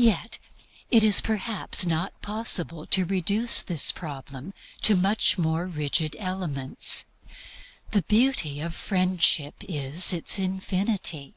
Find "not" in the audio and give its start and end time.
1.84-2.22